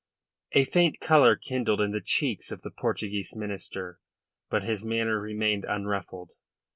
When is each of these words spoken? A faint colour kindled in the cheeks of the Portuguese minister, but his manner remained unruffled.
A 0.53 0.63
faint 0.65 0.99
colour 0.99 1.35
kindled 1.35 1.79
in 1.79 1.91
the 1.91 2.01
cheeks 2.01 2.51
of 2.51 2.63
the 2.63 2.71
Portuguese 2.71 3.35
minister, 3.35 3.99
but 4.49 4.63
his 4.63 4.83
manner 4.83 5.19
remained 5.21 5.63
unruffled. 5.63 6.31